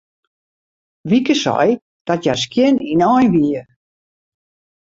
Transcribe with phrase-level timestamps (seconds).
[1.09, 1.67] Wieke sei
[2.07, 3.59] dat hja skjin ynein wie.